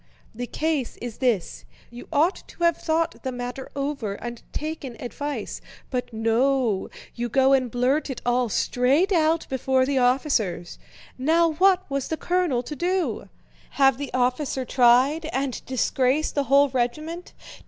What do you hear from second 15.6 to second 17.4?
disgrace the whole regiment?